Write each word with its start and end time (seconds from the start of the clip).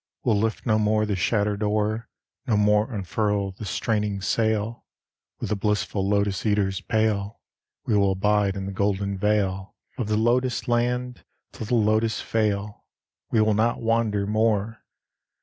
We'll 0.23 0.39
lift 0.39 0.65
no 0.65 0.79
more 0.79 1.05
the 1.05 1.15
shattered 1.15 1.61
oar, 1.61 2.09
No 2.47 2.57
more 2.57 2.91
unfurl 2.91 3.51
the 3.51 3.65
straining 3.65 4.19
sail; 4.19 4.87
With 5.39 5.49
the 5.49 5.55
blissful 5.55 6.09
Lotos 6.09 6.43
eaters 6.43 6.81
pale 6.81 7.39
We 7.85 7.95
will 7.95 8.13
abide 8.13 8.55
in 8.55 8.65
the 8.65 8.71
golden 8.71 9.15
vale 9.15 9.75
Of 9.99 10.07
the 10.07 10.17
Lotos 10.17 10.67
land, 10.67 11.23
till 11.51 11.67
the 11.67 11.75
Lotos 11.75 12.19
fail; 12.19 12.83
We 13.29 13.41
will 13.41 13.53
not 13.53 13.79
wander 13.79 14.25
more. 14.25 14.83